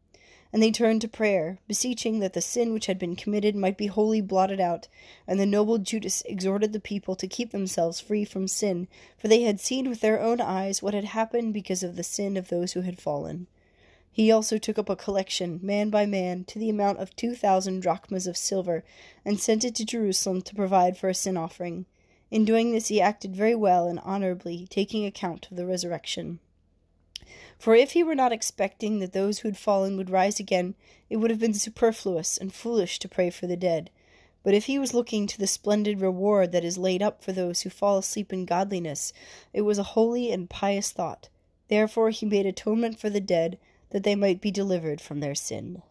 And 0.52 0.62
they 0.62 0.70
turned 0.70 1.00
to 1.00 1.08
prayer, 1.08 1.58
beseeching 1.66 2.18
that 2.18 2.34
the 2.34 2.42
sin 2.42 2.74
which 2.74 2.86
had 2.86 2.98
been 2.98 3.16
committed 3.16 3.56
might 3.56 3.78
be 3.78 3.86
wholly 3.86 4.20
blotted 4.20 4.60
out. 4.60 4.86
And 5.26 5.40
the 5.40 5.46
noble 5.46 5.78
Judas 5.78 6.22
exhorted 6.26 6.74
the 6.74 6.80
people 6.80 7.16
to 7.16 7.26
keep 7.26 7.52
themselves 7.52 8.00
free 8.00 8.26
from 8.26 8.46
sin, 8.48 8.86
for 9.16 9.28
they 9.28 9.42
had 9.42 9.60
seen 9.60 9.88
with 9.88 10.00
their 10.00 10.20
own 10.20 10.42
eyes 10.42 10.82
what 10.82 10.94
had 10.94 11.04
happened 11.04 11.54
because 11.54 11.82
of 11.82 11.96
the 11.96 12.04
sin 12.04 12.36
of 12.36 12.48
those 12.48 12.72
who 12.72 12.82
had 12.82 13.00
fallen. 13.00 13.46
He 14.14 14.30
also 14.30 14.58
took 14.58 14.78
up 14.78 14.90
a 14.90 14.96
collection, 14.96 15.58
man 15.62 15.88
by 15.88 16.04
man, 16.04 16.44
to 16.44 16.58
the 16.58 16.68
amount 16.68 16.98
of 16.98 17.16
two 17.16 17.34
thousand 17.34 17.80
drachmas 17.80 18.26
of 18.26 18.36
silver, 18.36 18.84
and 19.24 19.40
sent 19.40 19.64
it 19.64 19.74
to 19.76 19.86
Jerusalem 19.86 20.42
to 20.42 20.54
provide 20.54 20.98
for 20.98 21.08
a 21.08 21.14
sin 21.14 21.38
offering. 21.38 21.86
In 22.30 22.44
doing 22.44 22.72
this, 22.72 22.88
he 22.88 23.00
acted 23.00 23.34
very 23.34 23.54
well 23.54 23.88
and 23.88 23.98
honorably, 24.00 24.66
taking 24.68 25.06
account 25.06 25.48
of 25.50 25.56
the 25.56 25.64
resurrection. 25.64 26.40
For 27.58 27.74
if 27.74 27.92
he 27.92 28.02
were 28.02 28.14
not 28.14 28.32
expecting 28.32 28.98
that 28.98 29.14
those 29.14 29.38
who 29.38 29.48
had 29.48 29.56
fallen 29.56 29.96
would 29.96 30.10
rise 30.10 30.38
again, 30.38 30.74
it 31.08 31.16
would 31.16 31.30
have 31.30 31.40
been 31.40 31.54
superfluous 31.54 32.36
and 32.36 32.52
foolish 32.52 32.98
to 32.98 33.08
pray 33.08 33.30
for 33.30 33.46
the 33.46 33.56
dead. 33.56 33.88
But 34.42 34.52
if 34.52 34.66
he 34.66 34.78
was 34.78 34.92
looking 34.92 35.26
to 35.28 35.38
the 35.38 35.46
splendid 35.46 36.00
reward 36.00 36.52
that 36.52 36.64
is 36.64 36.76
laid 36.76 37.00
up 37.00 37.22
for 37.22 37.32
those 37.32 37.62
who 37.62 37.70
fall 37.70 37.96
asleep 37.96 38.30
in 38.32 38.44
godliness, 38.44 39.12
it 39.54 39.62
was 39.62 39.78
a 39.78 39.94
holy 39.94 40.32
and 40.32 40.50
pious 40.50 40.90
thought. 40.90 41.28
Therefore 41.68 42.10
he 42.10 42.26
made 42.26 42.44
atonement 42.44 42.98
for 42.98 43.08
the 43.08 43.20
dead 43.20 43.58
that 43.92 44.02
they 44.04 44.14
might 44.14 44.40
be 44.40 44.50
delivered 44.50 45.00
from 45.00 45.20
their 45.20 45.34
sin. 45.34 45.82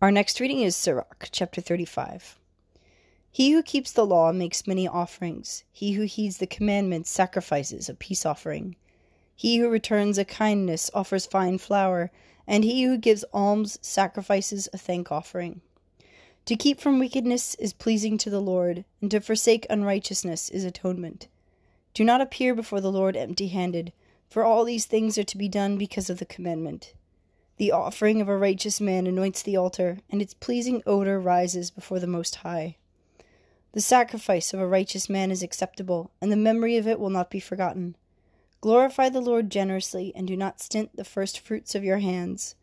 Our 0.00 0.12
next 0.12 0.38
reading 0.38 0.60
is 0.60 0.76
Sirach, 0.76 1.28
chapter 1.32 1.60
35. 1.60 2.38
He 3.30 3.50
who 3.50 3.62
keeps 3.62 3.90
the 3.90 4.06
law 4.06 4.32
makes 4.32 4.66
many 4.66 4.86
offerings. 4.86 5.64
He 5.72 5.92
who 5.92 6.04
heeds 6.04 6.38
the 6.38 6.46
commandments 6.46 7.10
sacrifices 7.10 7.88
a 7.88 7.94
peace 7.94 8.24
offering. 8.24 8.76
He 9.34 9.58
who 9.58 9.68
returns 9.68 10.16
a 10.16 10.24
kindness 10.24 10.90
offers 10.94 11.26
fine 11.26 11.58
flour, 11.58 12.12
and 12.46 12.62
he 12.62 12.84
who 12.84 12.96
gives 12.96 13.24
alms 13.32 13.76
sacrifices 13.82 14.68
a 14.72 14.78
thank 14.78 15.10
offering. 15.10 15.60
To 16.46 16.56
keep 16.56 16.80
from 16.80 17.00
wickedness 17.00 17.56
is 17.56 17.72
pleasing 17.72 18.16
to 18.18 18.30
the 18.30 18.40
Lord, 18.40 18.84
and 19.00 19.10
to 19.10 19.20
forsake 19.20 19.66
unrighteousness 19.68 20.48
is 20.50 20.64
atonement. 20.64 21.26
Do 21.94 22.04
not 22.04 22.20
appear 22.20 22.54
before 22.54 22.80
the 22.80 22.92
Lord 22.92 23.16
empty 23.16 23.48
handed 23.48 23.92
for 24.28 24.44
all 24.44 24.64
these 24.64 24.86
things 24.86 25.16
are 25.18 25.24
to 25.24 25.38
be 25.38 25.48
done 25.48 25.76
because 25.76 26.10
of 26.10 26.18
the 26.18 26.26
commandment. 26.26 26.94
The 27.56 27.72
offering 27.72 28.20
of 28.20 28.28
a 28.28 28.36
righteous 28.36 28.80
man 28.80 29.06
anoints 29.06 29.42
the 29.42 29.56
altar, 29.56 29.98
and 30.10 30.22
its 30.22 30.34
pleasing 30.34 30.82
odor 30.86 31.18
rises 31.18 31.70
before 31.70 31.98
the 31.98 32.06
Most 32.06 32.36
High. 32.36 32.76
The 33.72 33.80
sacrifice 33.80 34.54
of 34.54 34.60
a 34.60 34.66
righteous 34.66 35.08
man 35.08 35.30
is 35.30 35.42
acceptable, 35.42 36.10
and 36.20 36.30
the 36.30 36.36
memory 36.36 36.76
of 36.76 36.86
it 36.86 37.00
will 37.00 37.10
not 37.10 37.30
be 37.30 37.40
forgotten. 37.40 37.96
Glorify 38.60 39.08
the 39.08 39.20
Lord 39.20 39.50
generously, 39.50 40.12
and 40.14 40.26
do 40.26 40.36
not 40.36 40.60
stint 40.60 40.94
the 40.94 41.04
first 41.04 41.40
fruits 41.40 41.74
of 41.74 41.84
your 41.84 41.98
hands. 41.98 42.54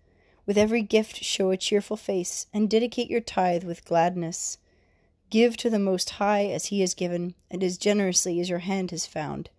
With 0.46 0.58
every 0.58 0.82
gift 0.82 1.24
show 1.24 1.52
a 1.52 1.58
cheerful 1.58 1.98
face, 1.98 2.48
and 2.54 2.70
dedicate 2.70 3.10
your 3.10 3.22
tithe 3.22 3.64
with 3.64 3.86
gladness. 3.86 4.58
Give 5.30 5.58
to 5.58 5.70
the 5.70 5.80
Most 5.80 6.12
High 6.12 6.46
as 6.46 6.68
he 6.68 6.82
has 6.82 6.94
given, 6.94 7.36
and 7.50 7.64
as 7.64 7.78
generously 7.78 8.40
as 8.40 8.50
your 8.50 8.60
hand 8.60 8.92
has 8.92 9.06
found. 9.06 9.50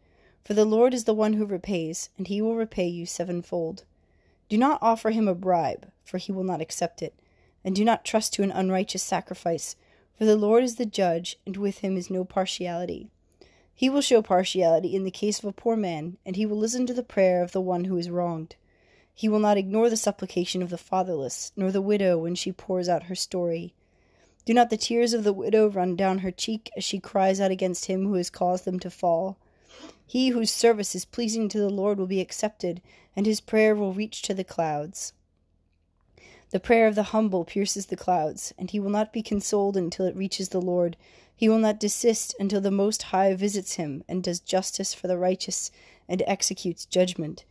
For 0.46 0.54
the 0.54 0.64
Lord 0.64 0.94
is 0.94 1.02
the 1.06 1.12
one 1.12 1.32
who 1.32 1.44
repays, 1.44 2.08
and 2.16 2.28
he 2.28 2.40
will 2.40 2.54
repay 2.54 2.86
you 2.86 3.04
sevenfold. 3.04 3.82
Do 4.48 4.56
not 4.56 4.78
offer 4.80 5.10
him 5.10 5.26
a 5.26 5.34
bribe, 5.34 5.90
for 6.04 6.18
he 6.18 6.30
will 6.30 6.44
not 6.44 6.60
accept 6.60 7.02
it. 7.02 7.14
And 7.64 7.74
do 7.74 7.84
not 7.84 8.04
trust 8.04 8.32
to 8.34 8.44
an 8.44 8.52
unrighteous 8.52 9.02
sacrifice, 9.02 9.74
for 10.16 10.24
the 10.24 10.36
Lord 10.36 10.62
is 10.62 10.76
the 10.76 10.86
judge, 10.86 11.36
and 11.46 11.56
with 11.56 11.78
him 11.78 11.96
is 11.96 12.10
no 12.10 12.24
partiality. 12.24 13.10
He 13.74 13.90
will 13.90 14.00
show 14.00 14.22
partiality 14.22 14.94
in 14.94 15.02
the 15.02 15.10
case 15.10 15.40
of 15.40 15.46
a 15.46 15.52
poor 15.52 15.74
man, 15.74 16.16
and 16.24 16.36
he 16.36 16.46
will 16.46 16.58
listen 16.58 16.86
to 16.86 16.94
the 16.94 17.02
prayer 17.02 17.42
of 17.42 17.50
the 17.50 17.60
one 17.60 17.86
who 17.86 17.98
is 17.98 18.08
wronged. 18.08 18.54
He 19.12 19.28
will 19.28 19.40
not 19.40 19.58
ignore 19.58 19.90
the 19.90 19.96
supplication 19.96 20.62
of 20.62 20.70
the 20.70 20.78
fatherless, 20.78 21.50
nor 21.56 21.72
the 21.72 21.82
widow 21.82 22.18
when 22.18 22.36
she 22.36 22.52
pours 22.52 22.88
out 22.88 23.06
her 23.06 23.16
story. 23.16 23.74
Do 24.44 24.54
not 24.54 24.70
the 24.70 24.76
tears 24.76 25.12
of 25.12 25.24
the 25.24 25.32
widow 25.32 25.66
run 25.68 25.96
down 25.96 26.18
her 26.18 26.30
cheek 26.30 26.70
as 26.76 26.84
she 26.84 27.00
cries 27.00 27.40
out 27.40 27.50
against 27.50 27.86
him 27.86 28.04
who 28.04 28.14
has 28.14 28.30
caused 28.30 28.64
them 28.64 28.78
to 28.78 28.90
fall? 28.90 29.38
He 30.06 30.28
whose 30.28 30.52
service 30.52 30.94
is 30.94 31.04
pleasing 31.04 31.48
to 31.48 31.58
the 31.58 31.68
Lord 31.68 31.98
will 31.98 32.06
be 32.06 32.20
accepted, 32.20 32.80
and 33.16 33.26
his 33.26 33.40
prayer 33.40 33.74
will 33.74 33.92
reach 33.92 34.22
to 34.22 34.34
the 34.34 34.44
clouds. 34.44 35.12
The 36.50 36.60
prayer 36.60 36.86
of 36.86 36.94
the 36.94 37.10
humble 37.10 37.44
pierces 37.44 37.86
the 37.86 37.96
clouds, 37.96 38.54
and 38.56 38.70
he 38.70 38.78
will 38.78 38.90
not 38.90 39.12
be 39.12 39.20
consoled 39.22 39.76
until 39.76 40.06
it 40.06 40.14
reaches 40.14 40.50
the 40.50 40.60
Lord. 40.60 40.96
He 41.34 41.48
will 41.48 41.58
not 41.58 41.80
desist 41.80 42.36
until 42.38 42.60
the 42.60 42.70
Most 42.70 43.02
High 43.04 43.34
visits 43.34 43.74
him 43.74 44.04
and 44.08 44.22
does 44.22 44.38
justice 44.38 44.94
for 44.94 45.08
the 45.08 45.18
righteous 45.18 45.72
and 46.08 46.22
executes 46.26 46.86
judgment. 46.86 47.44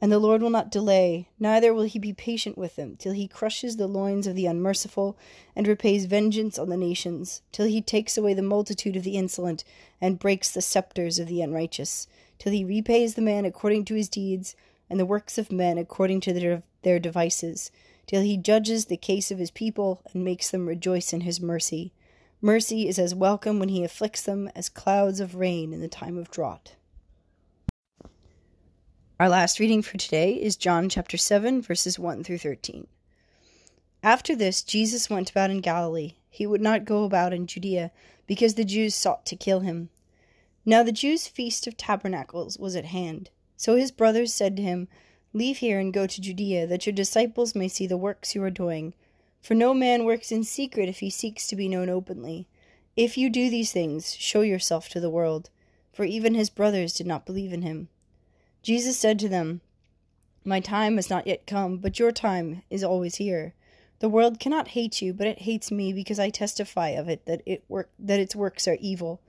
And 0.00 0.12
the 0.12 0.20
Lord 0.20 0.42
will 0.42 0.50
not 0.50 0.70
delay, 0.70 1.28
neither 1.40 1.74
will 1.74 1.82
he 1.82 1.98
be 1.98 2.12
patient 2.12 2.56
with 2.56 2.76
them, 2.76 2.94
till 2.96 3.12
he 3.12 3.26
crushes 3.26 3.76
the 3.76 3.88
loins 3.88 4.28
of 4.28 4.36
the 4.36 4.46
unmerciful, 4.46 5.16
and 5.56 5.66
repays 5.66 6.04
vengeance 6.04 6.56
on 6.56 6.68
the 6.68 6.76
nations, 6.76 7.42
till 7.50 7.66
he 7.66 7.82
takes 7.82 8.16
away 8.16 8.32
the 8.32 8.42
multitude 8.42 8.94
of 8.94 9.02
the 9.02 9.16
insolent, 9.16 9.64
and 10.00 10.20
breaks 10.20 10.50
the 10.52 10.62
sceptres 10.62 11.18
of 11.18 11.26
the 11.26 11.42
unrighteous, 11.42 12.06
till 12.38 12.52
he 12.52 12.64
repays 12.64 13.14
the 13.14 13.22
man 13.22 13.44
according 13.44 13.84
to 13.86 13.94
his 13.94 14.08
deeds, 14.08 14.54
and 14.88 15.00
the 15.00 15.06
works 15.06 15.36
of 15.36 15.50
men 15.50 15.78
according 15.78 16.20
to 16.20 16.32
their, 16.32 16.62
their 16.82 17.00
devices, 17.00 17.72
till 18.06 18.22
he 18.22 18.36
judges 18.36 18.84
the 18.84 18.96
case 18.96 19.32
of 19.32 19.38
his 19.38 19.50
people, 19.50 20.00
and 20.12 20.24
makes 20.24 20.48
them 20.48 20.68
rejoice 20.68 21.12
in 21.12 21.22
his 21.22 21.40
mercy. 21.40 21.92
Mercy 22.40 22.86
is 22.86 23.00
as 23.00 23.16
welcome 23.16 23.58
when 23.58 23.68
he 23.68 23.82
afflicts 23.82 24.22
them 24.22 24.48
as 24.54 24.68
clouds 24.68 25.18
of 25.18 25.34
rain 25.34 25.72
in 25.72 25.80
the 25.80 25.88
time 25.88 26.16
of 26.16 26.30
drought. 26.30 26.76
Our 29.20 29.28
last 29.28 29.58
reading 29.58 29.82
for 29.82 29.98
today 29.98 30.34
is 30.34 30.54
John 30.54 30.88
chapter 30.88 31.16
7, 31.16 31.60
verses 31.60 31.98
1 31.98 32.22
through 32.22 32.38
13. 32.38 32.86
After 34.00 34.36
this, 34.36 34.62
Jesus 34.62 35.10
went 35.10 35.28
about 35.28 35.50
in 35.50 35.60
Galilee. 35.60 36.14
He 36.30 36.46
would 36.46 36.60
not 36.60 36.84
go 36.84 37.02
about 37.02 37.32
in 37.32 37.48
Judea, 37.48 37.90
because 38.28 38.54
the 38.54 38.64
Jews 38.64 38.94
sought 38.94 39.26
to 39.26 39.34
kill 39.34 39.58
him. 39.58 39.88
Now 40.64 40.84
the 40.84 40.92
Jews' 40.92 41.26
feast 41.26 41.66
of 41.66 41.76
tabernacles 41.76 42.58
was 42.58 42.76
at 42.76 42.84
hand. 42.84 43.30
So 43.56 43.74
his 43.74 43.90
brothers 43.90 44.32
said 44.32 44.54
to 44.54 44.62
him, 44.62 44.86
Leave 45.32 45.56
here 45.56 45.80
and 45.80 45.92
go 45.92 46.06
to 46.06 46.20
Judea, 46.20 46.68
that 46.68 46.86
your 46.86 46.92
disciples 46.92 47.56
may 47.56 47.66
see 47.66 47.88
the 47.88 47.96
works 47.96 48.36
you 48.36 48.42
are 48.44 48.50
doing. 48.50 48.94
For 49.40 49.54
no 49.54 49.74
man 49.74 50.04
works 50.04 50.30
in 50.30 50.44
secret 50.44 50.88
if 50.88 51.00
he 51.00 51.10
seeks 51.10 51.48
to 51.48 51.56
be 51.56 51.68
known 51.68 51.88
openly. 51.88 52.46
If 52.94 53.18
you 53.18 53.30
do 53.30 53.50
these 53.50 53.72
things, 53.72 54.14
show 54.14 54.42
yourself 54.42 54.88
to 54.90 55.00
the 55.00 55.10
world. 55.10 55.50
For 55.92 56.04
even 56.04 56.34
his 56.34 56.50
brothers 56.50 56.94
did 56.94 57.08
not 57.08 57.26
believe 57.26 57.52
in 57.52 57.62
him. 57.62 57.88
Jesus 58.68 58.98
said 58.98 59.18
to 59.20 59.30
them, 59.30 59.62
My 60.44 60.60
time 60.60 60.96
has 60.96 61.08
not 61.08 61.26
yet 61.26 61.46
come, 61.46 61.78
but 61.78 61.98
your 61.98 62.12
time 62.12 62.60
is 62.68 62.84
always 62.84 63.14
here. 63.14 63.54
The 64.00 64.10
world 64.10 64.38
cannot 64.38 64.68
hate 64.76 65.00
you, 65.00 65.14
but 65.14 65.26
it 65.26 65.38
hates 65.38 65.70
me 65.70 65.90
because 65.94 66.18
I 66.18 66.28
testify 66.28 66.90
of 66.90 67.08
it 67.08 67.24
that 67.24 67.40
it 67.46 67.64
work 67.66 67.88
that 67.98 68.20
its 68.20 68.36
works 68.36 68.68
are 68.68 68.76
evil. 68.78 69.22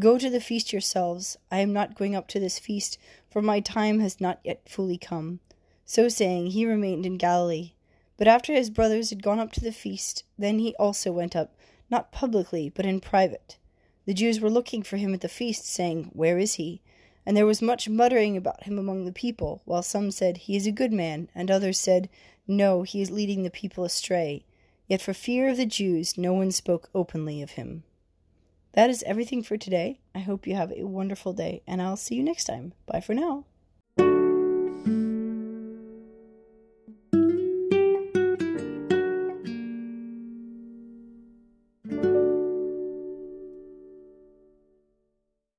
Go 0.00 0.18
to 0.18 0.28
the 0.28 0.40
feast 0.40 0.72
yourselves. 0.72 1.36
I 1.48 1.58
am 1.58 1.72
not 1.72 1.94
going 1.94 2.16
up 2.16 2.26
to 2.30 2.40
this 2.40 2.58
feast, 2.58 2.98
for 3.30 3.40
my 3.40 3.60
time 3.60 4.00
has 4.00 4.20
not 4.20 4.40
yet 4.42 4.68
fully 4.68 4.98
come. 4.98 5.38
So 5.84 6.08
saying, 6.08 6.48
he 6.48 6.66
remained 6.66 7.06
in 7.06 7.18
Galilee. 7.18 7.74
But 8.16 8.26
after 8.26 8.52
his 8.52 8.68
brothers 8.68 9.10
had 9.10 9.22
gone 9.22 9.38
up 9.38 9.52
to 9.52 9.60
the 9.60 9.70
feast, 9.70 10.24
then 10.36 10.58
he 10.58 10.74
also 10.74 11.12
went 11.12 11.36
up, 11.36 11.54
not 11.88 12.10
publicly, 12.10 12.68
but 12.68 12.84
in 12.84 12.98
private. 12.98 13.58
The 14.06 14.14
Jews 14.14 14.40
were 14.40 14.50
looking 14.50 14.82
for 14.82 14.96
him 14.96 15.14
at 15.14 15.20
the 15.20 15.28
feast, 15.28 15.66
saying, 15.66 16.10
Where 16.14 16.36
is 16.36 16.54
he? 16.54 16.82
And 17.24 17.36
there 17.36 17.46
was 17.46 17.62
much 17.62 17.88
muttering 17.88 18.36
about 18.36 18.64
him 18.64 18.78
among 18.78 19.04
the 19.04 19.12
people, 19.12 19.62
while 19.64 19.82
some 19.82 20.10
said, 20.10 20.36
He 20.38 20.56
is 20.56 20.66
a 20.66 20.72
good 20.72 20.92
man, 20.92 21.28
and 21.34 21.50
others 21.50 21.78
said, 21.78 22.08
No, 22.48 22.82
he 22.82 23.00
is 23.00 23.10
leading 23.10 23.42
the 23.42 23.50
people 23.50 23.84
astray. 23.84 24.44
Yet 24.88 25.00
for 25.00 25.14
fear 25.14 25.48
of 25.48 25.56
the 25.56 25.66
Jews, 25.66 26.18
no 26.18 26.32
one 26.32 26.50
spoke 26.50 26.90
openly 26.94 27.40
of 27.40 27.52
him. 27.52 27.84
That 28.72 28.90
is 28.90 29.02
everything 29.04 29.42
for 29.42 29.56
today. 29.56 30.00
I 30.14 30.20
hope 30.20 30.46
you 30.46 30.54
have 30.54 30.72
a 30.72 30.86
wonderful 30.86 31.32
day, 31.32 31.62
and 31.66 31.80
I'll 31.80 31.96
see 31.96 32.16
you 32.16 32.22
next 32.22 32.44
time. 32.44 32.72
Bye 32.86 33.00
for 33.00 33.14
now. 33.14 33.44